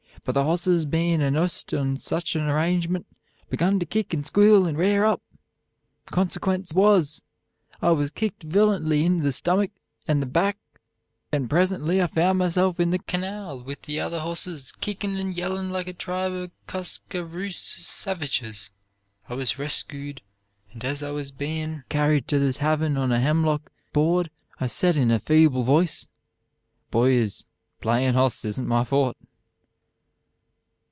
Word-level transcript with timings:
But 0.23 0.33
the 0.33 0.43
hosses 0.43 0.85
bein' 0.85 1.19
onused 1.19 1.65
to 1.69 1.97
such 1.99 2.35
a 2.35 2.39
arrangemunt, 2.41 3.07
begun 3.49 3.79
to 3.79 3.87
kick 3.87 4.13
and 4.13 4.23
squeal 4.23 4.67
and 4.67 4.77
rair 4.77 5.03
up. 5.03 5.19
Konsequents 6.11 6.75
was, 6.75 7.23
I 7.81 7.89
was 7.89 8.11
kicked 8.11 8.43
vilently 8.43 9.03
in 9.03 9.21
the 9.21 9.31
stummuck 9.31 9.71
and 10.07 10.31
back, 10.31 10.59
and 11.31 11.49
presently, 11.49 11.99
I 11.99 12.05
found 12.05 12.37
myself 12.37 12.79
in 12.79 12.91
the 12.91 12.99
kanawl 12.99 13.63
with 13.63 13.81
the 13.81 13.99
other 13.99 14.19
hosses, 14.19 14.71
kikin 14.79 15.17
and 15.17 15.35
yellin 15.35 15.71
like 15.71 15.87
a 15.87 15.91
tribe 15.93 16.33
of 16.33 16.51
Cusscaroorus 16.67 17.79
savajis. 17.79 18.69
I 19.27 19.33
was 19.33 19.53
rescood, 19.57 20.19
and 20.71 20.85
as 20.85 21.01
I 21.01 21.09
was 21.09 21.31
bein 21.31 21.83
carried 21.89 22.27
to 22.27 22.37
the 22.37 22.53
tavern 22.53 22.95
on 22.95 23.11
a 23.11 23.19
hemlock 23.19 23.71
bored 23.91 24.29
I 24.59 24.67
sed 24.67 24.95
in 24.97 25.09
a 25.09 25.17
feeble 25.19 25.63
voice, 25.63 26.07
'Boys, 26.91 27.47
playin' 27.79 28.13
hoss 28.13 28.45
isn't 28.45 28.67
my 28.67 28.83
Fort.' 28.85 29.17